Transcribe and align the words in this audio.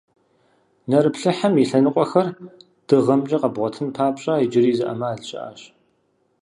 Нэрыплъыхьым 0.89 1.53
и 1.61 1.65
лъэныкъуэхэр 1.69 2.27
дыгъэмкӀэ 2.87 3.37
къэбгъуэтын 3.41 3.87
папщӀэ, 3.95 4.33
иджыри 4.43 4.71
зы 4.77 4.83
Ӏэмал 4.87 5.19
щыӀэщ. 5.27 5.61